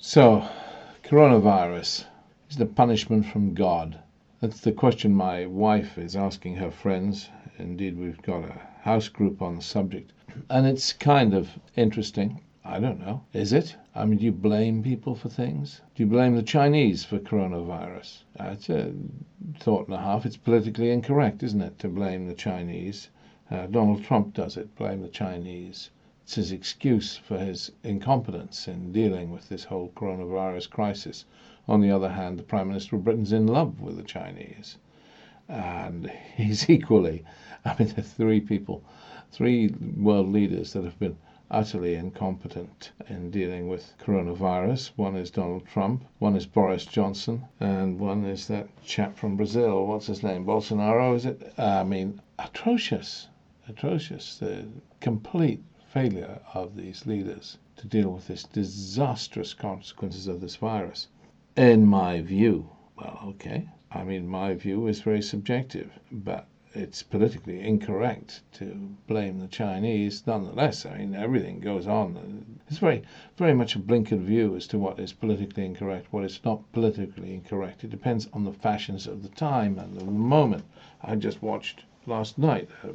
So, 0.00 0.48
coronavirus 1.02 2.04
is 2.48 2.56
the 2.56 2.66
punishment 2.66 3.26
from 3.26 3.52
God. 3.52 3.98
That's 4.40 4.60
the 4.60 4.70
question 4.70 5.12
my 5.12 5.46
wife 5.46 5.98
is 5.98 6.14
asking 6.14 6.54
her 6.54 6.70
friends. 6.70 7.30
Indeed, 7.58 7.98
we've 7.98 8.22
got 8.22 8.44
a 8.44 8.60
house 8.82 9.08
group 9.08 9.42
on 9.42 9.56
the 9.56 9.62
subject. 9.62 10.12
And 10.48 10.68
it's 10.68 10.92
kind 10.92 11.34
of 11.34 11.50
interesting. 11.74 12.42
I 12.64 12.78
don't 12.78 13.00
know. 13.00 13.24
Is 13.32 13.52
it? 13.52 13.74
I 13.92 14.04
mean, 14.04 14.20
do 14.20 14.26
you 14.26 14.30
blame 14.30 14.84
people 14.84 15.16
for 15.16 15.28
things? 15.28 15.80
Do 15.96 16.04
you 16.04 16.08
blame 16.08 16.36
the 16.36 16.44
Chinese 16.44 17.04
for 17.04 17.18
coronavirus? 17.18 18.22
That's 18.36 18.70
a 18.70 18.92
thought 19.58 19.88
and 19.88 19.96
a 19.96 20.00
half. 20.00 20.24
It's 20.24 20.36
politically 20.36 20.92
incorrect, 20.92 21.42
isn't 21.42 21.60
it, 21.60 21.76
to 21.80 21.88
blame 21.88 22.28
the 22.28 22.34
Chinese? 22.34 23.10
Uh, 23.50 23.66
Donald 23.66 24.04
Trump 24.04 24.34
does 24.34 24.56
it, 24.56 24.76
blame 24.76 25.02
the 25.02 25.08
Chinese. 25.08 25.90
It's 26.28 26.34
his 26.34 26.52
excuse 26.52 27.16
for 27.16 27.38
his 27.38 27.72
incompetence 27.82 28.68
in 28.68 28.92
dealing 28.92 29.30
with 29.30 29.48
this 29.48 29.64
whole 29.64 29.90
coronavirus 29.96 30.68
crisis. 30.68 31.24
On 31.66 31.80
the 31.80 31.90
other 31.90 32.10
hand, 32.10 32.38
the 32.38 32.42
Prime 32.42 32.68
Minister 32.68 32.96
of 32.96 33.04
Britain's 33.04 33.32
in 33.32 33.46
love 33.46 33.80
with 33.80 33.96
the 33.96 34.02
Chinese. 34.02 34.76
And 35.48 36.12
he's 36.36 36.68
equally, 36.76 37.24
I 37.64 37.74
mean, 37.78 37.94
the 37.96 38.02
three 38.02 38.42
people, 38.42 38.84
three 39.32 39.68
world 39.96 40.28
leaders 40.28 40.74
that 40.74 40.84
have 40.84 40.98
been 40.98 41.16
utterly 41.50 41.94
incompetent 41.94 42.92
in 43.08 43.30
dealing 43.30 43.66
with 43.66 43.94
coronavirus. 43.98 44.90
One 44.96 45.16
is 45.16 45.30
Donald 45.30 45.64
Trump, 45.64 46.04
one 46.18 46.36
is 46.36 46.44
Boris 46.44 46.84
Johnson, 46.84 47.46
and 47.58 47.98
one 47.98 48.26
is 48.26 48.48
that 48.48 48.68
chap 48.84 49.16
from 49.16 49.38
Brazil. 49.38 49.86
What's 49.86 50.08
his 50.08 50.22
name? 50.22 50.44
Bolsonaro, 50.44 51.16
is 51.16 51.24
it? 51.24 51.54
I 51.56 51.84
mean, 51.84 52.20
atrocious, 52.38 53.28
atrocious. 53.66 54.38
The 54.38 54.66
complete 55.00 55.62
failure 55.98 56.38
of 56.54 56.76
these 56.76 57.06
leaders 57.06 57.58
to 57.74 57.88
deal 57.88 58.10
with 58.10 58.28
this 58.28 58.44
disastrous 58.44 59.52
consequences 59.52 60.28
of 60.28 60.40
this 60.40 60.54
virus. 60.54 61.08
In 61.56 61.84
my 61.84 62.20
view, 62.20 62.70
well, 62.94 63.18
okay. 63.30 63.68
I 63.90 64.04
mean, 64.04 64.28
my 64.28 64.54
view 64.54 64.86
is 64.86 65.00
very 65.00 65.20
subjective, 65.20 65.90
but 66.12 66.46
it's 66.72 67.02
politically 67.02 67.58
incorrect 67.66 68.42
to 68.52 68.94
blame 69.08 69.40
the 69.40 69.48
Chinese. 69.48 70.24
Nonetheless, 70.24 70.86
I 70.86 70.98
mean, 70.98 71.16
everything 71.16 71.58
goes 71.58 71.88
on. 71.88 72.60
It's 72.68 72.78
very, 72.78 73.02
very 73.36 73.54
much 73.54 73.74
a 73.74 73.80
blinkered 73.80 74.20
view 74.20 74.54
as 74.54 74.68
to 74.68 74.78
what 74.78 75.00
is 75.00 75.12
politically 75.12 75.64
incorrect, 75.64 76.12
what 76.12 76.22
is 76.22 76.38
not 76.44 76.70
politically 76.70 77.34
incorrect. 77.34 77.82
It 77.82 77.90
depends 77.90 78.28
on 78.32 78.44
the 78.44 78.52
fashions 78.52 79.08
of 79.08 79.24
the 79.24 79.30
time 79.30 79.80
and 79.80 79.98
the 79.98 80.04
moment. 80.04 80.62
I 81.02 81.16
just 81.16 81.42
watched 81.42 81.82
last 82.06 82.38
night 82.38 82.68
a 82.84 82.90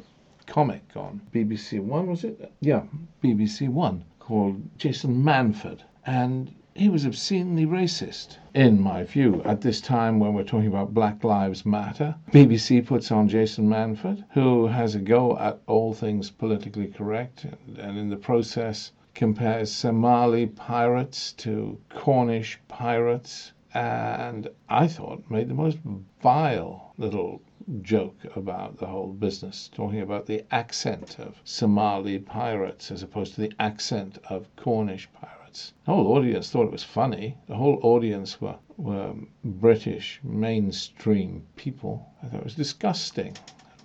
comic 0.46 0.82
on 0.96 1.20
BBC 1.32 1.80
One, 1.80 2.06
was 2.06 2.24
it? 2.24 2.52
Yeah, 2.60 2.82
BBC 3.22 3.68
One, 3.68 4.04
called 4.18 4.60
Jason 4.78 5.22
Manford. 5.22 5.80
And 6.06 6.54
he 6.74 6.88
was 6.88 7.06
obscenely 7.06 7.66
racist, 7.66 8.38
in 8.52 8.80
my 8.80 9.04
view. 9.04 9.40
At 9.44 9.60
this 9.60 9.80
time, 9.80 10.18
when 10.18 10.34
we're 10.34 10.42
talking 10.42 10.66
about 10.66 10.92
Black 10.92 11.22
Lives 11.22 11.64
Matter, 11.64 12.16
BBC 12.32 12.84
puts 12.84 13.12
on 13.12 13.28
Jason 13.28 13.68
Manford, 13.68 14.24
who 14.32 14.66
has 14.66 14.94
a 14.94 14.98
go 14.98 15.38
at 15.38 15.60
all 15.66 15.94
things 15.94 16.30
politically 16.30 16.88
correct, 16.88 17.46
and, 17.78 17.98
in 17.98 18.10
the 18.10 18.16
process 18.16 18.90
compares 19.14 19.70
Somali 19.70 20.46
pirates 20.46 21.32
to 21.34 21.78
Cornish 21.90 22.58
pirates, 22.66 23.52
and 23.72 24.48
I 24.68 24.88
thought 24.88 25.30
made 25.30 25.48
the 25.48 25.54
most 25.54 25.78
vile 26.20 26.92
little 26.98 27.40
joke 27.82 28.18
about 28.36 28.76
the 28.76 28.86
whole 28.86 29.12
business, 29.12 29.70
talking 29.72 30.00
about 30.00 30.26
the 30.26 30.44
accent 30.50 31.18
of 31.18 31.40
Somali 31.44 32.18
pirates 32.18 32.90
as 32.90 33.02
opposed 33.02 33.34
to 33.34 33.40
the 33.40 33.52
accent 33.58 34.18
of 34.28 34.54
Cornish 34.56 35.08
pirates. 35.12 35.72
The 35.84 35.92
whole 35.92 36.08
audience 36.16 36.50
thought 36.50 36.66
it 36.66 36.72
was 36.72 36.84
funny. 36.84 37.36
The 37.46 37.56
whole 37.56 37.78
audience 37.82 38.40
were, 38.40 38.56
were 38.76 39.14
British 39.42 40.20
mainstream 40.22 41.46
people. 41.56 42.06
I 42.22 42.26
thought 42.26 42.40
it 42.40 42.44
was 42.44 42.54
disgusting, 42.54 43.36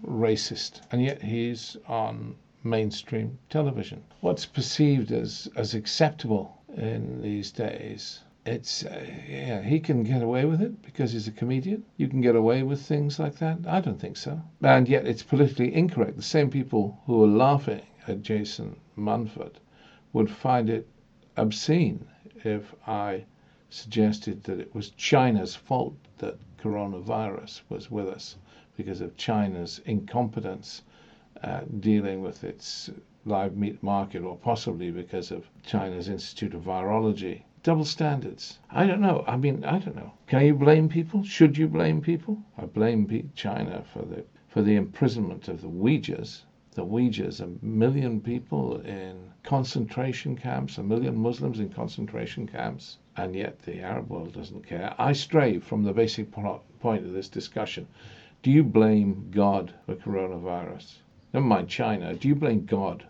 racist, 0.06 0.82
and 0.92 1.02
yet 1.02 1.22
he's 1.22 1.78
on 1.88 2.36
mainstream 2.64 3.40
television. 3.50 4.04
What's 4.20 4.46
perceived 4.46 5.12
as, 5.12 5.48
as 5.56 5.74
acceptable 5.74 6.62
in 6.76 7.22
these 7.22 7.52
days 7.52 8.24
it's 8.50 8.84
uh, 8.84 9.06
yeah, 9.28 9.62
he 9.62 9.80
can 9.80 10.04
get 10.04 10.24
away 10.24 10.44
with 10.46 10.62
it 10.62 10.82
because 10.82 11.12
he's 11.12 11.28
a 11.28 11.32
comedian. 11.32 11.86
You 11.98 12.08
can 12.08 12.20
get 12.20 12.36
away 12.36 12.64
with 12.64 12.82
things 12.82 13.20
like 13.20 13.38
that. 13.38 13.60
I 13.68 13.80
don't 13.80 14.02
think 14.02 14.18
so. 14.18 14.42
And 14.62 14.90
yet 14.90 15.06
it's 15.06 15.22
politically 15.22 15.74
incorrect. 15.74 16.16
The 16.16 16.24
same 16.24 16.50
people 16.50 17.00
who 17.06 17.24
are 17.24 17.28
laughing 17.28 17.82
at 18.08 18.24
Jason 18.24 18.76
Manford 18.98 19.58
would 20.14 20.32
find 20.32 20.68
it 20.70 20.88
obscene 21.38 22.08
if 22.44 22.74
I 22.88 23.26
suggested 23.70 24.44
that 24.46 24.60
it 24.60 24.74
was 24.74 24.90
China's 24.92 25.56
fault 25.56 25.96
that 26.18 26.40
coronavirus 26.58 27.62
was 27.70 27.92
with 27.92 28.08
us 28.08 28.36
because 28.76 29.00
of 29.00 29.16
China's 29.16 29.80
incompetence 29.86 30.82
uh, 31.44 31.62
dealing 31.80 32.22
with 32.22 32.44
its 32.44 32.90
live 33.26 33.56
meat 33.56 33.84
market, 33.84 34.24
or 34.24 34.36
possibly 34.38 34.90
because 34.90 35.30
of 35.30 35.48
China's 35.64 36.10
Institute 36.10 36.56
of 36.56 36.64
Virology 36.64 37.44
double 37.62 37.86
standards. 37.86 38.60
I 38.70 38.86
don't 38.86 39.02
know. 39.02 39.24
I 39.28 39.36
mean, 39.36 39.66
I 39.66 39.80
don't 39.80 39.96
know. 39.96 40.14
Can 40.28 40.46
you 40.46 40.56
blame 40.56 40.88
people? 40.88 41.24
Should 41.24 41.58
you 41.58 41.68
blame 41.68 42.02
people? 42.02 42.42
I 42.58 42.66
blame 42.66 43.32
China 43.36 43.84
for 43.94 44.04
the 44.04 44.24
for 44.48 44.62
the 44.62 44.76
imprisonment 44.76 45.48
of 45.48 45.62
the 45.62 45.70
Uyghurs. 45.70 46.44
The 46.72 46.86
Uyghurs, 46.86 47.42
a 47.42 47.66
million 47.66 48.22
people 48.22 48.80
in 48.82 49.32
concentration 49.44 50.36
camps, 50.36 50.78
a 50.78 50.84
million 50.84 51.18
Muslims 51.18 51.60
in 51.60 51.70
concentration 51.70 52.48
camps, 52.48 52.98
and 53.18 53.36
yet 53.36 53.60
the 53.60 53.82
Arab 53.82 54.10
world 54.10 54.34
doesn't 54.34 54.66
care. 54.66 54.96
I 54.98 55.14
stray 55.14 55.60
from 55.60 55.84
the 55.84 55.94
basic 55.94 56.32
point 56.32 57.06
of 57.06 57.12
this 57.12 57.30
discussion. 57.30 57.88
Do 58.42 58.52
you 58.52 58.64
blame 58.64 59.30
God 59.32 59.74
for 59.86 59.96
coronavirus? 59.96 61.00
Never 61.34 61.46
mind 61.46 61.68
China. 61.68 62.14
Do 62.14 62.28
you 62.28 62.36
blame 62.36 62.66
God 62.66 63.06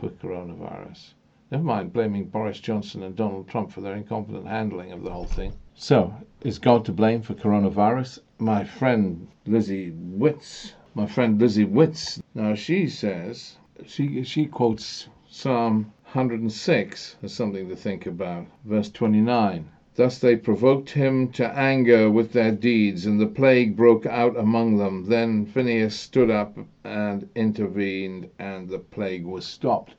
for 0.00 0.08
coronavirus? 0.08 1.12
Never 1.54 1.66
mind 1.66 1.92
blaming 1.92 2.24
Boris 2.24 2.58
Johnson 2.58 3.04
and 3.04 3.14
Donald 3.14 3.46
Trump 3.46 3.70
for 3.70 3.80
their 3.80 3.94
incompetent 3.94 4.48
handling 4.48 4.90
of 4.90 5.04
the 5.04 5.12
whole 5.12 5.24
thing. 5.24 5.52
So, 5.72 6.12
is 6.42 6.58
God 6.58 6.84
to 6.86 6.92
blame 6.92 7.22
for 7.22 7.34
coronavirus? 7.34 8.18
My 8.40 8.64
friend 8.64 9.28
Lizzie 9.46 9.92
Witz, 9.92 10.72
my 10.96 11.06
friend 11.06 11.40
Lizzie 11.40 11.64
Witz, 11.64 12.20
now 12.34 12.56
she 12.56 12.88
says, 12.88 13.56
she, 13.86 14.24
she 14.24 14.46
quotes 14.46 15.08
Psalm 15.28 15.92
106 16.06 17.18
as 17.22 17.32
something 17.32 17.68
to 17.68 17.76
think 17.76 18.04
about. 18.04 18.46
Verse 18.64 18.90
29. 18.90 19.68
Thus 19.94 20.18
they 20.18 20.34
provoked 20.34 20.90
him 20.90 21.28
to 21.34 21.56
anger 21.56 22.10
with 22.10 22.32
their 22.32 22.50
deeds, 22.50 23.06
and 23.06 23.20
the 23.20 23.28
plague 23.28 23.76
broke 23.76 24.06
out 24.06 24.36
among 24.36 24.78
them. 24.78 25.04
Then 25.04 25.46
Phineas 25.46 25.94
stood 25.94 26.32
up 26.32 26.58
and 26.82 27.28
intervened, 27.36 28.28
and 28.40 28.68
the 28.68 28.80
plague 28.80 29.24
was 29.24 29.46
stopped. 29.46 29.94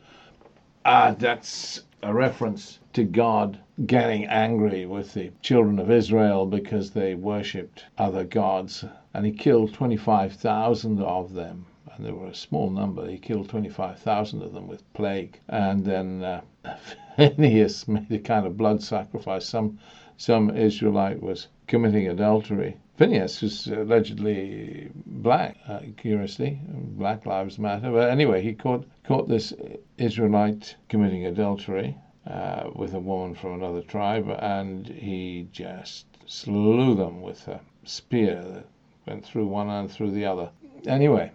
Ah, 0.87 1.15
that's 1.17 1.81
a 2.03 2.13
reference 2.13 2.77
to 2.93 3.03
God 3.03 3.57
getting 3.87 4.25
angry 4.25 4.85
with 4.85 5.15
the 5.15 5.31
children 5.41 5.79
of 5.79 5.89
Israel 5.89 6.45
because 6.45 6.91
they 6.91 7.15
worshipped 7.15 7.85
other 7.97 8.23
gods. 8.23 8.85
And 9.11 9.25
he 9.25 9.31
killed 9.31 9.73
25,000 9.73 11.01
of 11.01 11.33
them. 11.33 11.65
And 11.91 12.05
there 12.05 12.13
were 12.13 12.27
a 12.27 12.35
small 12.35 12.69
number. 12.69 13.09
He 13.09 13.17
killed 13.17 13.49
25,000 13.49 14.43
of 14.43 14.53
them 14.53 14.67
with 14.67 14.93
plague. 14.93 15.39
And 15.49 15.83
then 15.83 16.23
uh, 16.23 16.41
Phineas 17.15 17.87
made 17.87 18.11
a 18.11 18.19
kind 18.19 18.45
of 18.45 18.55
blood 18.55 18.83
sacrifice. 18.83 19.49
Some, 19.49 19.79
some 20.17 20.55
Israelite 20.55 21.19
was 21.19 21.47
committing 21.65 22.09
adultery 22.09 22.77
Phineas 22.97 23.41
was 23.41 23.67
allegedly 23.67 24.89
black, 25.05 25.57
uh, 25.67 25.81
curiously. 25.97 26.61
Black 26.69 27.25
Lives 27.25 27.59
Matter. 27.59 27.91
But 27.91 28.09
anyway, 28.09 28.41
he 28.41 28.53
caught, 28.53 28.85
caught 29.03 29.27
this 29.27 29.53
Israelite 29.97 30.77
committing 30.87 31.25
adultery 31.25 31.97
uh, 32.25 32.69
with 32.73 32.93
a 32.93 32.99
woman 32.99 33.35
from 33.35 33.55
another 33.55 33.81
tribe, 33.81 34.29
and 34.39 34.87
he 34.87 35.49
just 35.51 36.05
slew 36.25 36.95
them 36.95 37.21
with 37.21 37.45
a 37.49 37.59
spear 37.83 38.41
that 38.41 38.65
went 39.05 39.25
through 39.25 39.47
one 39.47 39.69
and 39.69 39.91
through 39.91 40.11
the 40.11 40.25
other. 40.25 40.49
Anyway, 40.87 41.31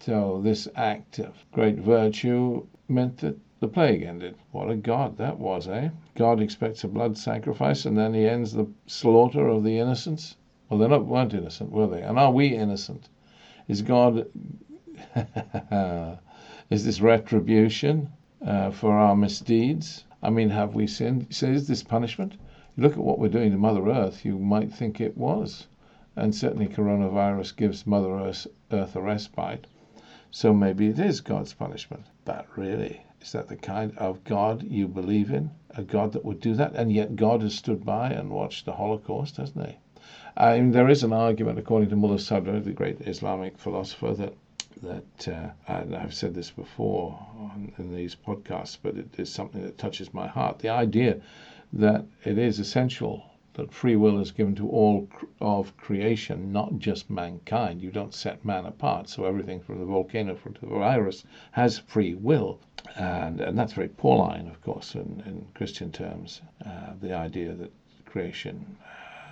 so 0.00 0.40
this 0.42 0.66
act 0.74 1.20
of 1.20 1.32
great 1.52 1.76
virtue 1.76 2.66
meant 2.88 3.18
that 3.18 3.38
the 3.60 3.68
plague 3.68 4.02
ended. 4.02 4.34
What 4.50 4.68
a 4.68 4.74
God 4.74 5.16
that 5.18 5.38
was, 5.38 5.68
eh? 5.68 5.90
God 6.16 6.42
expects 6.42 6.82
a 6.82 6.88
blood 6.88 7.16
sacrifice, 7.16 7.84
and 7.84 7.96
then 7.96 8.14
he 8.14 8.26
ends 8.26 8.52
the 8.52 8.66
slaughter 8.88 9.46
of 9.46 9.62
the 9.62 9.78
innocents. 9.78 10.36
Well, 10.68 10.78
they 10.78 10.86
weren't 10.96 11.34
innocent, 11.34 11.70
were 11.70 11.86
they? 11.86 12.00
And 12.00 12.18
are 12.18 12.32
we 12.32 12.48
innocent? 12.48 13.08
Is 13.68 13.82
God, 13.82 14.26
is 16.70 16.84
this 16.84 17.00
retribution 17.00 18.10
uh, 18.44 18.70
for 18.70 18.92
our 18.92 19.14
misdeeds? 19.14 20.04
I 20.22 20.30
mean, 20.30 20.48
have 20.50 20.74
we 20.74 20.86
sinned? 20.86 21.26
So 21.30 21.46
is 21.46 21.68
this 21.68 21.82
punishment? 21.82 22.38
Look 22.76 22.92
at 22.92 22.98
what 22.98 23.18
we're 23.18 23.28
doing 23.28 23.52
to 23.52 23.58
Mother 23.58 23.88
Earth, 23.88 24.24
you 24.24 24.38
might 24.38 24.72
think 24.72 25.00
it 25.00 25.16
was. 25.16 25.66
And 26.16 26.34
certainly 26.34 26.66
coronavirus 26.66 27.56
gives 27.56 27.86
Mother 27.86 28.18
Earth, 28.18 28.46
Earth 28.72 28.96
a 28.96 29.02
respite. 29.02 29.66
So 30.30 30.54
maybe 30.54 30.88
it 30.88 30.98
is 30.98 31.20
God's 31.20 31.52
punishment. 31.52 32.06
But 32.24 32.46
really, 32.56 33.02
is 33.20 33.32
that 33.32 33.48
the 33.48 33.56
kind 33.56 33.96
of 33.98 34.24
God 34.24 34.62
you 34.62 34.88
believe 34.88 35.30
in? 35.30 35.50
A 35.76 35.82
God 35.82 36.12
that 36.12 36.24
would 36.24 36.40
do 36.40 36.54
that? 36.54 36.74
And 36.74 36.90
yet 36.90 37.16
God 37.16 37.42
has 37.42 37.54
stood 37.54 37.84
by 37.84 38.10
and 38.10 38.30
watched 38.30 38.64
the 38.64 38.72
Holocaust, 38.72 39.36
hasn't 39.36 39.66
he? 39.66 39.76
I 40.36 40.58
mean, 40.58 40.72
there 40.72 40.88
is 40.88 41.04
an 41.04 41.12
argument, 41.12 41.58
according 41.58 41.90
to 41.90 41.96
Mulla 41.96 42.16
Sadra, 42.16 42.62
the 42.62 42.72
great 42.72 43.00
Islamic 43.02 43.56
philosopher, 43.56 44.14
that 44.14 44.34
that 44.82 45.28
uh, 45.28 45.50
and 45.68 45.94
I've 45.94 46.14
said 46.14 46.34
this 46.34 46.50
before 46.50 47.18
on, 47.38 47.72
in 47.78 47.94
these 47.94 48.16
podcasts, 48.16 48.76
but 48.82 48.96
it 48.96 49.18
is 49.18 49.30
something 49.30 49.62
that 49.62 49.78
touches 49.78 50.12
my 50.12 50.26
heart. 50.26 50.58
The 50.58 50.70
idea 50.70 51.20
that 51.72 52.04
it 52.24 52.38
is 52.38 52.58
essential 52.58 53.24
that 53.54 53.72
free 53.72 53.94
will 53.94 54.18
is 54.18 54.32
given 54.32 54.54
to 54.56 54.68
all 54.68 55.08
of 55.40 55.76
creation, 55.76 56.52
not 56.52 56.78
just 56.78 57.08
mankind. 57.08 57.80
You 57.80 57.92
don't 57.92 58.12
set 58.12 58.44
man 58.44 58.66
apart. 58.66 59.08
So 59.08 59.24
everything 59.24 59.60
from 59.60 59.78
the 59.78 59.84
volcano 59.84 60.34
to 60.34 60.60
the 60.60 60.66
virus 60.66 61.24
has 61.52 61.78
free 61.78 62.14
will. 62.14 62.58
And, 62.96 63.40
and 63.40 63.56
that's 63.56 63.72
very 63.72 63.88
Pauline, 63.88 64.48
of 64.48 64.60
course, 64.60 64.96
in, 64.96 65.22
in 65.24 65.46
Christian 65.54 65.92
terms. 65.92 66.42
Uh, 66.66 66.94
the 67.00 67.14
idea 67.14 67.52
that 67.54 67.72
creation 68.04 68.76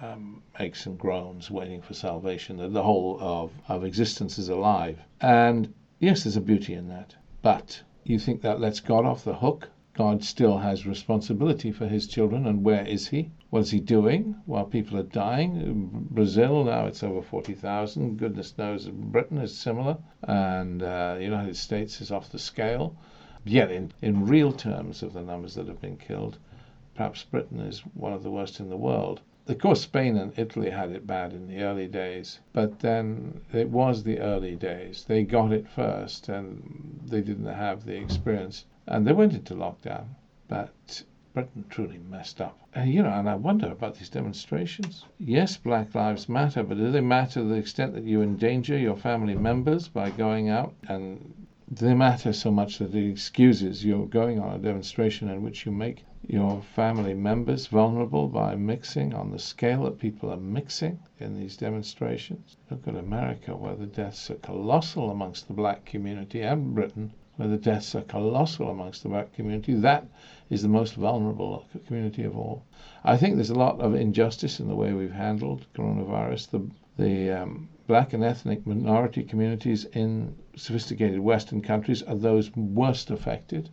um, 0.03 0.43
aches 0.59 0.87
and 0.87 0.99
groans, 0.99 1.49
waiting 1.49 1.81
for 1.81 1.95
salvation, 1.95 2.57
that 2.57 2.73
the 2.73 2.83
whole 2.83 3.19
of, 3.21 3.53
of 3.69 3.85
existence 3.85 4.37
is 4.37 4.49
alive. 4.49 4.99
And 5.21 5.73
yes, 6.01 6.25
there's 6.25 6.37
a 6.37 6.41
beauty 6.41 6.75
in 6.75 6.89
that. 6.89 7.15
But 7.41 7.83
you 8.05 8.19
think 8.19 8.43
that 8.43 8.61
lets 8.61 8.81
God 8.81 9.07
off 9.07 9.23
the 9.23 9.37
hook? 9.37 9.71
God 9.95 10.25
still 10.25 10.59
has 10.59 10.87
responsibility 10.87 11.71
for 11.71 11.87
his 11.87 12.09
children, 12.09 12.47
and 12.47 12.65
where 12.65 12.85
is 12.85 13.09
he? 13.09 13.31
What 13.51 13.61
is 13.61 13.71
he 13.71 13.79
doing 13.79 14.35
while 14.47 14.65
people 14.65 14.99
are 14.99 15.05
dying? 15.05 16.07
Brazil, 16.11 16.65
now 16.65 16.87
it's 16.87 17.03
over 17.03 17.23
40,000. 17.23 18.17
Goodness 18.17 18.57
knows 18.59 18.89
Britain 18.89 19.39
is 19.39 19.57
similar, 19.57 19.99
and 20.23 20.83
uh, 20.83 21.15
the 21.15 21.23
United 21.23 21.57
States 21.57 22.01
is 22.01 22.11
off 22.11 22.33
the 22.33 22.39
scale. 22.39 22.97
Yet, 23.45 23.71
in, 23.71 23.93
in 24.01 24.27
real 24.27 24.53
terms 24.53 25.03
of 25.03 25.13
the 25.13 25.23
numbers 25.23 25.55
that 25.55 25.69
have 25.69 25.81
been 25.81 25.97
killed, 25.97 26.39
perhaps 26.95 27.23
Britain 27.23 27.61
is 27.61 27.81
one 27.95 28.13
of 28.13 28.23
the 28.23 28.31
worst 28.31 28.59
in 28.59 28.71
the 28.71 28.77
world. 28.77 29.21
Of 29.49 29.59
course, 29.59 29.83
Spain 29.83 30.17
and 30.17 30.33
Italy 30.39 30.71
had 30.71 30.91
it 30.91 31.07
bad 31.07 31.33
in 31.33 31.49
the 31.49 31.63
early 31.63 31.89
days, 31.89 32.41
but 32.53 32.81
then 32.81 33.41
it 33.53 33.69
was 33.69 34.05
the 34.05 34.21
early 34.21 34.57
days. 34.57 35.05
They 35.07 35.25
got 35.25 35.53
it 35.53 35.69
first, 35.69 36.29
and 36.29 37.01
they 37.05 37.21
didn't 37.21 37.47
have 37.47 37.85
the 37.85 37.97
experience 37.97 38.65
and 38.87 39.07
they 39.07 39.13
went 39.13 39.33
into 39.33 39.55
lockdown. 39.55 40.07
But 40.49 41.05
Britain 41.35 41.65
truly 41.71 41.99
messed 41.99 42.41
up. 42.41 42.59
And, 42.75 42.93
you 42.93 43.03
know, 43.03 43.11
and 43.11 43.29
I 43.29 43.37
wonder 43.37 43.71
about 43.71 43.95
these 43.97 44.09
demonstrations. 44.09 45.05
Yes, 45.19 45.57
Black 45.57 45.95
Lives 45.95 46.29
Matter, 46.29 46.63
but 46.63 46.77
do 46.77 46.91
they 46.91 47.01
matter 47.01 47.41
to 47.41 47.45
the 47.45 47.55
extent 47.55 47.95
that 47.95 48.05
you 48.05 48.23
endanger 48.23 48.77
your 48.77 48.97
family 48.97 49.35
members 49.35 49.89
by 49.89 50.11
going 50.11 50.49
out? 50.49 50.75
And 50.89 51.42
they 51.81 51.95
matter 51.95 52.35
so 52.35 52.51
much 52.51 52.77
that 52.77 52.95
it 52.95 53.11
excuses 53.11 53.83
you 53.83 54.07
going 54.11 54.39
on 54.39 54.55
a 54.55 54.59
demonstration 54.59 55.31
in 55.31 55.43
which 55.43 55.65
you 55.65 55.73
make 55.73 56.05
your 56.29 56.61
family 56.61 57.15
members 57.15 57.67
vulnerable 57.67 58.29
by 58.29 58.55
mixing 58.55 59.15
on 59.15 59.31
the 59.31 59.39
scale 59.39 59.85
that 59.85 59.99
people 59.99 60.31
are 60.31 60.37
mixing 60.37 60.99
in 61.19 61.35
these 61.35 61.57
demonstrations? 61.57 62.59
Look 62.71 62.87
at 62.87 62.95
America, 62.95 63.57
where 63.57 63.75
the 63.75 63.87
deaths 63.87 64.31
are 64.31 64.35
colossal 64.35 65.11
amongst 65.11 65.49
the 65.49 65.55
black 65.55 65.87
community, 65.87 66.43
and 66.43 66.75
Britain, 66.75 67.11
where 67.37 67.49
the 67.49 67.57
deaths 67.57 67.95
are 67.95 68.03
colossal 68.03 68.69
amongst 68.69 69.03
the 69.03 69.09
black 69.09 69.33
community. 69.33 69.73
That 69.73 70.07
is 70.53 70.61
the 70.61 70.69
most 70.69 70.95
vulnerable 70.95 71.67
community 71.87 72.25
of 72.25 72.37
all. 72.37 72.63
I 73.05 73.17
think 73.17 73.37
there's 73.37 73.49
a 73.49 73.55
lot 73.55 73.81
of 73.81 73.95
injustice 73.95 74.61
in 74.61 74.69
the 74.69 74.77
way 74.77 74.93
we've 74.93 75.11
handled 75.27 75.67
coronavirus. 75.75 76.51
The 76.51 76.71
the 76.99 77.31
um, 77.31 77.71
black 77.87 78.13
and 78.13 78.23
ethnic 78.23 78.67
minority 78.67 79.23
communities 79.23 79.87
in 79.87 80.37
sophisticated 80.55 81.21
Western 81.21 81.63
countries 81.63 82.03
are 82.03 82.15
those 82.15 82.55
worst 82.55 83.11
affected, 83.11 83.71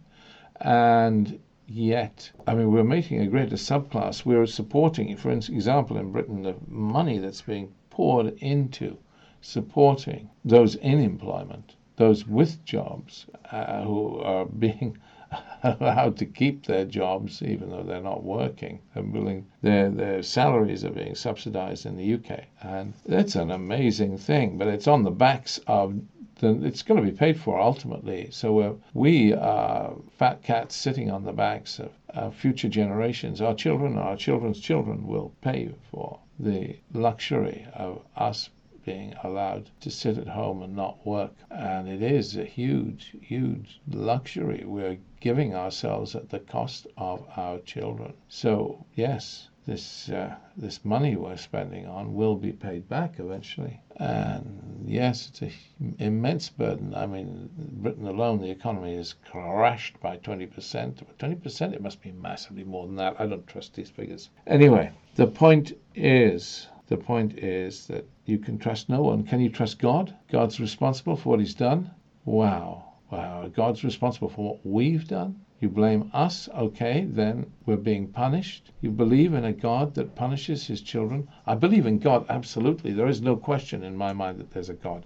and 0.62 1.38
yet, 1.68 2.32
I 2.48 2.56
mean, 2.56 2.72
we're 2.72 2.96
making 2.98 3.20
a 3.20 3.28
greater 3.28 3.58
subclass. 3.58 4.24
We're 4.26 4.46
supporting, 4.46 5.18
for 5.18 5.32
example, 5.32 5.98
in 5.98 6.14
Britain, 6.14 6.44
the 6.44 6.56
money 6.66 7.18
that's 7.18 7.42
being 7.42 7.74
poured 7.90 8.38
into 8.38 8.98
supporting 9.42 10.30
those 10.46 10.76
in 10.76 11.00
employment 11.00 11.76
those 12.00 12.26
with 12.26 12.64
jobs 12.64 13.28
uh, 13.52 13.84
who 13.84 14.20
are 14.20 14.46
being 14.46 14.98
allowed 15.64 16.18
to 16.18 16.26
keep 16.26 16.66
their 16.66 16.86
jobs 16.86 17.42
even 17.42 17.70
though 17.70 17.84
they're 17.84 18.02
not 18.02 18.24
working. 18.24 18.80
They're 18.94 19.04
willing, 19.04 19.46
their 19.62 19.90
their 19.90 20.24
salaries 20.24 20.84
are 20.84 20.90
being 20.90 21.16
subsidized 21.16 21.86
in 21.86 21.98
the 21.98 22.14
UK, 22.16 22.46
and 22.62 22.94
that's 23.06 23.36
an 23.36 23.52
amazing 23.52 24.18
thing. 24.18 24.58
But 24.58 24.68
it's 24.70 24.88
on 24.88 25.04
the 25.04 25.12
backs 25.12 25.60
of 25.68 26.00
the, 26.40 26.66
it's 26.66 26.82
going 26.82 27.04
to 27.04 27.12
be 27.12 27.16
paid 27.16 27.40
for 27.40 27.60
ultimately. 27.60 28.30
So 28.32 28.80
we 28.94 29.34
are 29.34 29.94
fat 30.18 30.42
cats 30.42 30.76
sitting 30.76 31.12
on 31.12 31.24
the 31.24 31.34
backs 31.34 31.80
of 32.10 32.36
future 32.36 32.70
generations. 32.70 33.42
Our 33.42 33.54
children, 33.54 33.98
our 33.98 34.16
children's 34.16 34.60
children 34.60 35.06
will 35.06 35.34
pay 35.42 35.70
for 35.92 36.20
the 36.40 36.78
luxury 36.94 37.68
of 37.74 38.02
us 38.16 38.50
being 38.90 39.14
allowed 39.24 39.70
to 39.80 39.92
sit 39.92 40.18
at 40.18 40.28
home 40.28 40.64
and 40.64 40.76
not 40.76 41.06
work. 41.06 41.36
And 41.52 41.88
it 41.88 42.02
is 42.02 42.36
a 42.36 42.44
huge, 42.44 43.16
huge 43.22 43.80
luxury 43.88 44.64
we're 44.66 44.98
giving 45.20 45.54
ourselves 45.54 46.16
at 46.16 46.30
the 46.30 46.40
cost 46.40 46.88
of 46.98 47.24
our 47.38 47.60
children. 47.60 48.14
So, 48.30 48.84
yes, 48.96 49.50
this 49.68 50.10
uh, 50.10 50.36
this 50.58 50.84
money 50.84 51.16
we're 51.16 51.38
spending 51.38 51.86
on 51.86 52.16
will 52.16 52.36
be 52.36 52.52
paid 52.52 52.90
back 52.90 53.20
eventually. 53.20 53.80
And 53.98 54.86
yes, 54.88 55.30
it's 55.30 55.42
an 55.42 55.96
immense 56.00 56.50
burden. 56.50 56.96
I 56.96 57.06
mean, 57.06 57.48
Britain 57.84 58.08
alone, 58.08 58.42
the 58.42 58.50
economy 58.50 58.96
is 58.96 59.14
crashed 59.30 60.00
by 60.00 60.18
20%. 60.18 61.04
20%, 61.20 61.74
it 61.74 61.82
must 61.84 62.02
be 62.02 62.12
massively 62.12 62.64
more 62.64 62.88
than 62.88 62.96
that. 62.96 63.18
I 63.20 63.28
don't 63.28 63.46
trust 63.46 63.76
these 63.76 63.92
figures. 63.92 64.32
Anyway, 64.48 64.92
the 65.14 65.28
point 65.28 65.74
is 65.94 66.68
the 66.90 66.98
point 66.98 67.38
is 67.38 67.86
that 67.86 68.04
you 68.30 68.38
can 68.38 68.58
trust 68.58 68.90
no 68.90 69.02
one. 69.02 69.24
Can 69.24 69.42
you 69.42 69.50
trust 69.50 69.80
God? 69.80 70.16
God's 70.32 70.60
responsible 70.60 71.16
for 71.16 71.30
what 71.30 71.40
he's 71.40 71.56
done? 71.56 71.92
Wow. 72.26 72.94
Wow. 73.10 73.48
God's 73.48 73.84
responsible 73.84 74.30
for 74.30 74.46
what 74.46 74.66
we've 74.66 75.08
done? 75.08 75.42
You 75.60 75.68
blame 75.68 76.10
us? 76.14 76.48
Okay, 76.56 77.06
then 77.10 77.52
we're 77.66 77.76
being 77.76 78.08
punished. 78.08 78.72
You 78.80 78.92
believe 78.92 79.34
in 79.34 79.44
a 79.44 79.52
God 79.52 79.96
that 79.96 80.16
punishes 80.16 80.68
his 80.68 80.82
children? 80.82 81.28
I 81.46 81.56
believe 81.56 81.86
in 81.86 82.00
God, 82.00 82.26
absolutely. 82.30 82.94
There 82.94 83.10
is 83.10 83.22
no 83.22 83.36
question 83.36 83.84
in 83.84 83.98
my 83.98 84.14
mind 84.14 84.40
that 84.40 84.52
there's 84.52 84.70
a 84.70 84.74
God. 84.74 85.06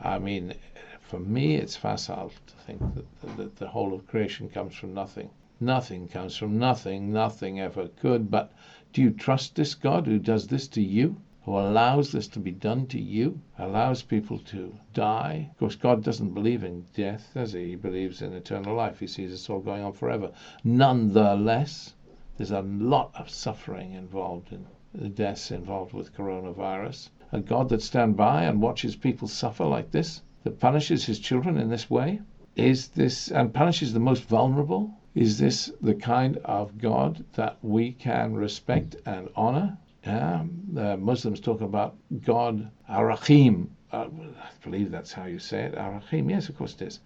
I 0.00 0.18
mean, 0.18 0.54
for 1.02 1.20
me, 1.20 1.56
it's 1.56 1.76
facile 1.76 2.32
to 2.46 2.54
think 2.66 2.80
that, 2.94 3.36
that 3.36 3.56
the 3.56 3.68
whole 3.68 3.94
of 3.94 4.06
creation 4.06 4.48
comes 4.48 4.74
from 4.74 4.94
nothing. 4.94 5.30
Nothing 5.60 6.08
comes 6.08 6.36
from 6.36 6.58
nothing. 6.58 7.12
Nothing 7.12 7.60
ever 7.60 7.86
could. 7.86 8.30
But 8.30 8.52
do 8.92 9.02
you 9.02 9.10
trust 9.10 9.54
this 9.54 9.74
God 9.74 10.06
who 10.06 10.18
does 10.18 10.48
this 10.48 10.66
to 10.68 10.82
you? 10.82 11.20
Who 11.44 11.58
allows 11.58 12.12
this 12.12 12.28
to 12.28 12.38
be 12.38 12.52
done 12.52 12.86
to 12.86 13.00
you? 13.00 13.40
Allows 13.58 14.02
people 14.02 14.38
to 14.38 14.78
die? 14.94 15.48
Of 15.50 15.58
course, 15.58 15.74
God 15.74 16.04
doesn't 16.04 16.34
believe 16.34 16.62
in 16.62 16.86
death, 16.94 17.30
does 17.34 17.52
he? 17.52 17.70
He 17.70 17.74
believes 17.74 18.22
in 18.22 18.32
eternal 18.32 18.76
life. 18.76 19.00
He 19.00 19.06
sees 19.06 19.32
us 19.32 19.50
all 19.50 19.58
going 19.60 19.82
on 19.82 19.92
forever. 19.92 20.30
Nonetheless, 20.62 21.94
there's 22.36 22.52
a 22.52 22.62
lot 22.62 23.10
of 23.14 23.28
suffering 23.28 23.92
involved 23.92 24.52
in 24.52 24.66
the 24.94 25.08
deaths 25.08 25.50
involved 25.50 25.92
with 25.92 26.14
coronavirus. 26.14 27.10
A 27.32 27.40
God 27.40 27.68
that 27.70 27.82
stands 27.82 28.16
by 28.16 28.44
and 28.44 28.62
watches 28.62 28.94
people 28.94 29.26
suffer 29.26 29.64
like 29.64 29.90
this, 29.90 30.22
that 30.44 30.60
punishes 30.60 31.06
his 31.06 31.18
children 31.18 31.58
in 31.58 31.70
this 31.70 31.90
way, 31.90 32.20
is 32.54 32.88
this 32.88 33.30
and 33.30 33.52
punishes 33.52 33.92
the 33.92 33.98
most 33.98 34.24
vulnerable 34.24 34.94
is 35.14 35.38
this 35.38 35.70
the 35.82 35.94
kind 35.94 36.38
of 36.38 36.78
God 36.78 37.24
that 37.34 37.58
we 37.62 37.92
can 37.92 38.32
respect 38.32 38.96
and 39.04 39.28
honor? 39.36 39.76
Yeah, 40.04 40.44
the 40.72 40.96
Muslims 40.96 41.38
talk 41.38 41.60
about 41.60 41.96
God 42.24 42.70
Ar-Rahim. 42.88 43.76
Uh, 43.92 44.08
I 44.42 44.50
believe 44.64 44.90
that's 44.90 45.12
how 45.12 45.26
you 45.26 45.38
say 45.38 45.62
it. 45.62 45.78
Ar-Rahim. 45.78 46.28
Yes, 46.28 46.48
of 46.48 46.56
course 46.58 46.74
it 46.74 46.82
is. 46.82 47.00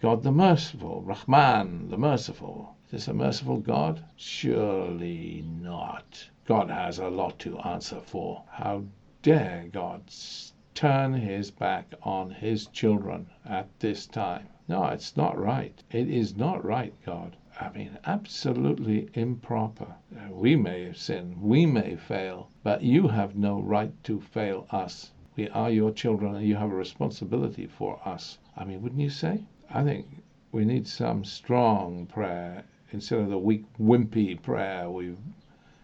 God 0.00 0.22
the 0.22 0.30
merciful, 0.30 1.02
Rahman, 1.02 1.90
the 1.90 1.96
merciful. 1.96 2.76
Is 2.86 2.92
this 2.92 3.08
a 3.08 3.14
merciful 3.14 3.56
God? 3.56 4.04
Surely 4.16 5.42
not. 5.60 6.28
God 6.44 6.70
has 6.70 7.00
a 7.00 7.08
lot 7.08 7.38
to 7.40 7.58
answer 7.58 8.00
for. 8.00 8.44
How 8.48 8.84
dare 9.22 9.66
God 9.72 10.02
turn 10.74 11.14
his 11.14 11.50
back 11.50 11.94
on 12.02 12.30
his 12.30 12.66
children 12.66 13.26
at 13.44 13.68
this 13.80 14.06
time? 14.06 14.46
No, 14.68 14.84
it's 14.84 15.16
not 15.16 15.36
right. 15.36 15.82
It 15.90 16.08
is 16.08 16.36
not 16.36 16.64
right, 16.64 16.94
God. 17.04 17.34
I 17.58 17.70
mean, 17.70 17.96
absolutely 18.04 19.08
improper. 19.14 19.94
Uh, 20.14 20.30
we 20.30 20.56
may 20.56 20.92
sin, 20.92 21.40
we 21.40 21.64
may 21.64 21.96
fail, 21.96 22.50
but 22.62 22.82
you 22.82 23.08
have 23.08 23.34
no 23.34 23.60
right 23.60 23.92
to 24.04 24.20
fail 24.20 24.66
us. 24.70 25.12
We 25.36 25.48
are 25.48 25.70
your 25.70 25.90
children 25.90 26.34
and 26.34 26.46
you 26.46 26.56
have 26.56 26.70
a 26.70 26.74
responsibility 26.74 27.66
for 27.66 27.98
us. 28.04 28.36
I 28.56 28.64
mean, 28.64 28.82
wouldn't 28.82 29.00
you 29.00 29.08
say? 29.08 29.44
I 29.70 29.84
think 29.84 30.06
we 30.52 30.66
need 30.66 30.86
some 30.86 31.24
strong 31.24 32.06
prayer 32.06 32.64
instead 32.92 33.20
of 33.20 33.30
the 33.30 33.38
weak, 33.38 33.64
wimpy 33.78 34.40
prayer 34.40 34.90
we've 34.90 35.18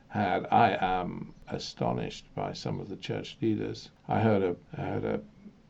had. 0.08 0.46
I 0.50 0.76
am 0.78 1.32
astonished 1.48 2.26
by 2.34 2.52
some 2.52 2.80
of 2.80 2.90
the 2.90 2.96
church 2.96 3.38
leaders. 3.40 3.90
I 4.08 4.20
heard 4.20 4.42
a, 4.42 4.56
I 4.76 4.82
heard 4.82 5.04
a 5.04 5.20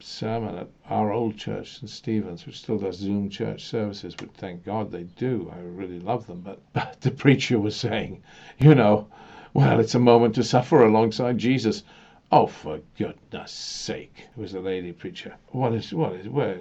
sermon 0.05 0.57
at 0.57 0.69
our 0.89 1.13
old 1.13 1.37
church, 1.37 1.75
St. 1.75 1.91
Stephen's, 1.91 2.47
which 2.47 2.59
still 2.59 2.79
does 2.79 2.97
Zoom 2.97 3.31
church 3.31 3.65
services, 3.65 4.17
which 4.21 4.31
thank 4.37 4.65
God 4.65 4.91
they 4.91 5.05
do. 5.05 5.53
I 5.55 5.61
really 5.61 6.01
love 6.01 6.27
them. 6.27 6.41
But, 6.41 6.61
but 6.73 7.01
the 7.01 7.11
preacher 7.11 7.59
was 7.59 7.77
saying, 7.77 8.23
you 8.59 8.75
know, 8.75 9.09
well, 9.55 9.81
it's 9.81 9.95
a 9.95 9.99
moment 9.99 10.35
to 10.37 10.45
suffer 10.45 10.85
alongside 10.85 11.39
Jesus. 11.39 11.83
Oh, 12.31 12.47
for 12.47 12.81
goodness 12.97 13.53
sake, 13.53 14.29
was 14.37 14.53
the 14.53 14.61
lady 14.61 14.93
preacher. 14.93 15.37
What 15.49 15.75
is, 15.75 15.93
what 15.93 16.15
is, 16.15 16.29
where, 16.29 16.59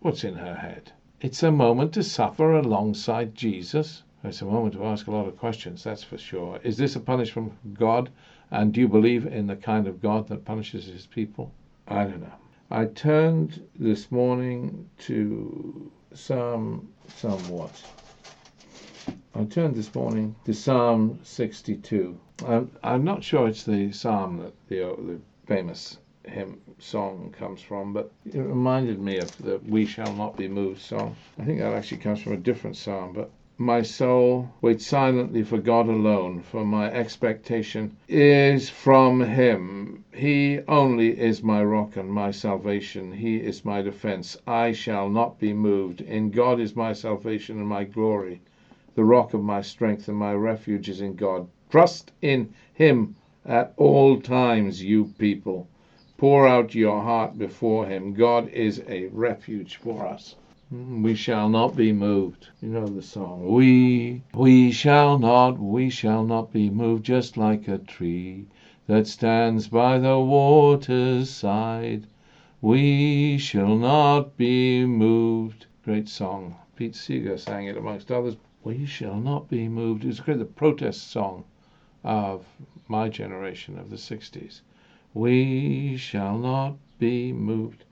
what's 0.00 0.24
in 0.24 0.34
her 0.34 0.54
head? 0.54 0.92
It's 1.20 1.42
a 1.42 1.52
moment 1.52 1.94
to 1.94 2.02
suffer 2.02 2.54
alongside 2.54 3.34
Jesus. 3.34 4.02
It's 4.24 4.42
a 4.42 4.46
moment 4.46 4.74
to 4.74 4.84
ask 4.84 5.06
a 5.06 5.10
lot 5.10 5.28
of 5.28 5.38
questions, 5.38 5.84
that's 5.84 6.02
for 6.02 6.18
sure. 6.18 6.58
Is 6.62 6.76
this 6.76 6.96
a 6.96 7.00
punishment 7.00 7.52
from 7.60 7.74
God? 7.74 8.10
And 8.50 8.72
do 8.72 8.80
you 8.80 8.88
believe 8.88 9.26
in 9.26 9.46
the 9.46 9.56
kind 9.56 9.86
of 9.86 10.02
God 10.02 10.28
that 10.28 10.44
punishes 10.44 10.86
his 10.86 11.06
people? 11.06 11.52
I 11.86 12.04
don't 12.04 12.20
know. 12.20 12.32
I 12.74 12.86
turned 12.86 13.68
this 13.78 14.10
morning 14.10 14.90
to 15.06 15.92
Psalm 16.12 16.88
somewhat. 17.14 17.70
I 19.32 19.44
turned 19.44 19.76
this 19.76 19.94
morning 19.94 20.34
to 20.44 20.52
Psalm 20.52 21.20
62. 21.22 22.18
I'm, 22.44 22.72
I'm 22.82 23.04
not 23.04 23.22
sure 23.22 23.46
it's 23.46 23.62
the 23.62 23.92
psalm 23.92 24.38
that 24.38 24.54
the, 24.66 24.90
uh, 24.90 24.96
the 24.96 25.20
famous 25.46 25.98
hymn 26.24 26.60
song 26.80 27.32
comes 27.38 27.62
from, 27.62 27.92
but 27.92 28.10
it 28.26 28.40
reminded 28.40 28.98
me 28.98 29.18
of 29.18 29.38
the 29.38 29.60
We 29.68 29.86
Shall 29.86 30.12
Not 30.12 30.36
Be 30.36 30.48
Moved 30.48 30.82
song. 30.82 31.14
I 31.38 31.44
think 31.44 31.60
that 31.60 31.74
actually 31.74 31.98
comes 31.98 32.22
from 32.22 32.32
a 32.32 32.38
different 32.38 32.76
psalm, 32.76 33.12
but 33.12 33.30
my 33.58 33.80
soul 33.82 34.50
waits 34.60 34.84
silently 34.84 35.44
for 35.44 35.58
God 35.58 35.86
alone, 35.86 36.40
for 36.42 36.64
my 36.64 36.90
expectation 36.90 37.96
is 38.08 38.68
from 38.68 39.20
Him. 39.20 40.04
He 40.12 40.58
only 40.66 41.16
is 41.16 41.40
my 41.40 41.62
rock 41.62 41.96
and 41.96 42.12
my 42.12 42.32
salvation. 42.32 43.12
He 43.12 43.36
is 43.36 43.64
my 43.64 43.80
defense. 43.80 44.36
I 44.44 44.72
shall 44.72 45.08
not 45.08 45.38
be 45.38 45.52
moved. 45.52 46.00
In 46.00 46.32
God 46.32 46.58
is 46.58 46.74
my 46.74 46.92
salvation 46.92 47.60
and 47.60 47.68
my 47.68 47.84
glory. 47.84 48.40
The 48.96 49.04
rock 49.04 49.34
of 49.34 49.44
my 49.44 49.62
strength 49.62 50.08
and 50.08 50.18
my 50.18 50.34
refuge 50.34 50.88
is 50.88 51.00
in 51.00 51.14
God. 51.14 51.46
Trust 51.70 52.10
in 52.22 52.52
Him 52.72 53.14
at 53.46 53.72
all 53.76 54.20
times, 54.20 54.82
you 54.82 55.12
people. 55.16 55.68
Pour 56.16 56.48
out 56.48 56.74
your 56.74 57.00
heart 57.00 57.38
before 57.38 57.86
Him. 57.86 58.14
God 58.14 58.48
is 58.48 58.82
a 58.88 59.06
refuge 59.12 59.76
for 59.76 60.04
us. 60.04 60.34
Mm, 60.74 61.04
we 61.04 61.14
shall 61.14 61.48
not 61.48 61.76
be 61.76 61.92
moved. 61.92 62.48
You 62.60 62.70
know 62.70 62.88
the 62.88 63.00
song. 63.00 63.46
We, 63.46 64.22
we 64.34 64.72
shall 64.72 65.20
not, 65.20 65.56
we 65.56 65.88
shall 65.88 66.24
not 66.24 66.52
be 66.52 66.68
moved, 66.68 67.04
just 67.04 67.36
like 67.36 67.68
a 67.68 67.78
tree 67.78 68.46
that 68.88 69.06
stands 69.06 69.68
by 69.68 69.98
the 69.98 70.18
water's 70.18 71.30
side. 71.30 72.08
We 72.60 73.38
shall 73.38 73.76
not 73.76 74.36
be 74.36 74.84
moved. 74.84 75.66
Great 75.84 76.08
song. 76.08 76.56
Pete 76.74 76.96
Seeger 76.96 77.38
sang 77.38 77.66
it 77.66 77.76
amongst 77.76 78.10
others. 78.10 78.36
We 78.64 78.84
shall 78.84 79.20
not 79.20 79.48
be 79.48 79.68
moved. 79.68 80.04
It's 80.04 80.18
great, 80.18 80.40
the 80.40 80.44
protest 80.44 81.08
song 81.08 81.44
of 82.02 82.44
my 82.88 83.08
generation 83.08 83.78
of 83.78 83.90
the 83.90 83.96
60s. 83.96 84.62
We 85.12 85.96
shall 85.96 86.36
not 86.36 86.78
be 86.98 87.32
moved. 87.32 87.84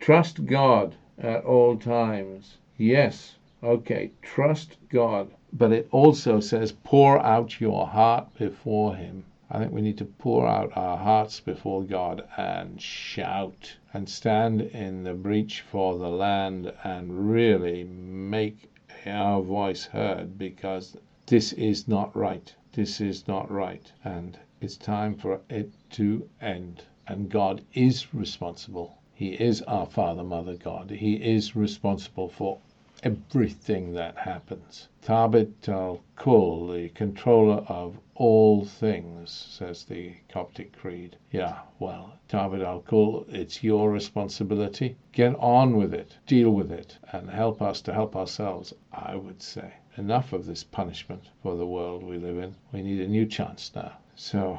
Trust 0.00 0.46
God 0.46 0.94
at 1.22 1.44
all 1.44 1.76
times. 1.76 2.58
Yes, 2.76 3.36
okay, 3.62 4.10
trust 4.22 4.76
God. 4.88 5.30
But 5.52 5.70
it 5.70 5.86
also 5.92 6.40
says, 6.40 6.72
pour 6.72 7.20
out 7.20 7.60
your 7.60 7.86
heart 7.86 8.34
before 8.36 8.96
Him. 8.96 9.24
I 9.48 9.58
think 9.58 9.70
we 9.70 9.82
need 9.82 9.98
to 9.98 10.04
pour 10.04 10.48
out 10.48 10.76
our 10.76 10.96
hearts 10.96 11.38
before 11.38 11.84
God 11.84 12.26
and 12.36 12.80
shout 12.80 13.76
and 13.94 14.08
stand 14.08 14.62
in 14.62 15.04
the 15.04 15.14
breach 15.14 15.60
for 15.60 15.96
the 15.96 16.08
land 16.08 16.72
and 16.82 17.30
really 17.30 17.84
make 17.84 18.70
our 19.06 19.42
voice 19.42 19.84
heard 19.84 20.38
because 20.38 20.96
this 21.26 21.52
is 21.52 21.86
not 21.86 22.16
right. 22.16 22.52
This 22.72 23.00
is 23.00 23.28
not 23.28 23.50
right. 23.50 23.92
And 24.02 24.38
it's 24.60 24.76
time 24.76 25.14
for 25.14 25.40
it 25.48 25.70
to 25.90 26.28
end. 26.40 26.82
And 27.06 27.28
God 27.28 27.62
is 27.74 28.12
responsible 28.14 29.01
he 29.22 29.34
is 29.34 29.62
our 29.68 29.86
Father, 29.86 30.24
Mother 30.24 30.56
God. 30.56 30.90
He 30.90 31.14
is 31.14 31.54
responsible 31.54 32.28
for 32.28 32.58
everything 33.04 33.92
that 33.92 34.16
happens. 34.16 34.88
Tabit 35.00 35.68
al 35.68 36.00
Kul, 36.16 36.66
the 36.66 36.88
controller 36.88 37.64
of 37.68 38.00
all 38.16 38.64
things, 38.64 39.30
says 39.30 39.84
the 39.84 40.16
Coptic 40.28 40.76
Creed. 40.76 41.16
Yeah, 41.30 41.60
well, 41.78 42.14
Tabit 42.28 42.62
al 42.62 42.80
Kul, 42.80 43.24
it's 43.28 43.62
your 43.62 43.92
responsibility. 43.92 44.96
Get 45.12 45.36
on 45.36 45.76
with 45.76 45.94
it, 45.94 46.18
deal 46.26 46.50
with 46.50 46.72
it, 46.72 46.98
and 47.12 47.30
help 47.30 47.62
us 47.62 47.80
to 47.82 47.94
help 47.94 48.16
ourselves, 48.16 48.74
I 48.92 49.14
would 49.14 49.40
say. 49.40 49.72
Enough 49.96 50.32
of 50.32 50.46
this 50.46 50.64
punishment 50.64 51.22
for 51.44 51.54
the 51.54 51.64
world 51.64 52.02
we 52.02 52.18
live 52.18 52.38
in. 52.38 52.56
We 52.72 52.82
need 52.82 53.00
a 53.00 53.06
new 53.06 53.26
chance 53.26 53.70
now. 53.72 53.92
So, 54.16 54.58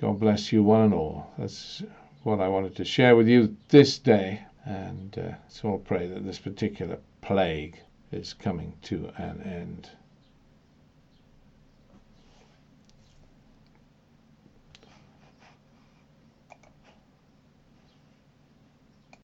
God 0.00 0.18
bless 0.18 0.50
you, 0.50 0.62
one 0.62 0.84
and 0.86 0.94
all. 0.94 1.30
That's 1.36 1.82
what 2.28 2.40
I 2.40 2.48
wanted 2.48 2.76
to 2.76 2.84
share 2.84 3.16
with 3.16 3.26
you 3.26 3.56
this 3.68 3.98
day. 3.98 4.42
And 4.64 5.18
uh, 5.18 5.34
so 5.48 5.70
I'll 5.70 5.78
pray 5.78 6.06
that 6.08 6.26
this 6.26 6.38
particular 6.38 6.98
plague 7.22 7.78
is 8.12 8.34
coming 8.34 8.74
to 8.82 9.10
an 9.16 9.40
end. 9.42 9.90